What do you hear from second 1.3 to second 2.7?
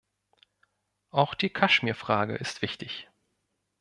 die Kaschmirfrage ist